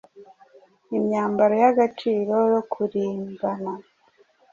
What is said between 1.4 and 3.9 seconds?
y' agaciro yo kurimbana